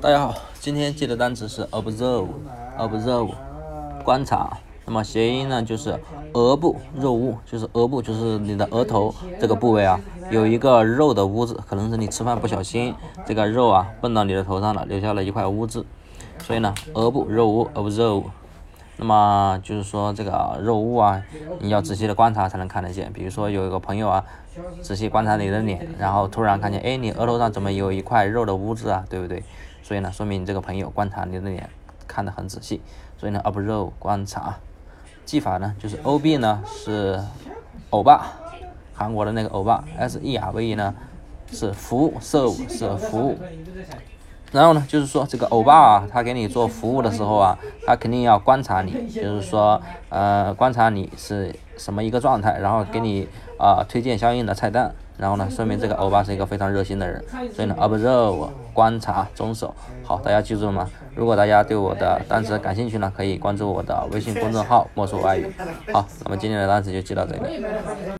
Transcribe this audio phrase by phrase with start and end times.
[0.00, 3.32] 大家好，今天记的单词是 observe，observe，
[4.04, 4.56] 观察。
[4.84, 5.98] 那么谐音呢，就是
[6.32, 9.98] 额部肉污，就是额部，就是你的额头这个部位啊，
[10.30, 12.94] 有一个肉的污渍，可能是你吃饭不小心，
[13.26, 15.84] 这个肉啊蹦到你的头上了，留下了一块污渍，
[16.38, 18.22] 所以呢，额部肉污 observe。
[18.98, 21.22] 那么就是说这个肉污啊，
[21.60, 23.12] 你要仔细的观察才能看得见。
[23.12, 24.24] 比如说有一个朋友啊，
[24.82, 29.04] 仔细观察你的脸，然后突然看见，哎，你额头上怎么有一块肉的污渍啊？
[29.08, 29.42] 对不对？
[29.82, 31.70] 所以呢，说明你这个朋友观察你的脸
[32.06, 32.82] 看得很仔细。
[33.16, 34.56] 所以呢，observe 观察，
[35.24, 37.22] 技法呢就是 O B 呢是
[37.90, 38.32] 欧巴，
[38.92, 40.94] 韩国的那个欧巴，S E R V E 呢
[41.52, 43.38] 是服务，serve 是服务。
[44.50, 54.94] 然后呢，就是说这个欧巴啊，他给你做服务的时候啊，他肯定要观察你，就是说，呃，观察你是什么一个状态，然后给你啊推荐相应的菜单。
[55.18, 57.22] 然后呢，说明这个欧巴是一个非常热心的人。
[57.52, 59.74] 所以呢，observe 观察遵守。
[60.04, 60.88] 好，大家记住了吗？
[61.16, 65.52] 如果大家对我的单词感兴趣呢，可以关注我的微信公众号“莫说外语”。
[65.92, 67.40] 好，那么今天的单词就记到这里。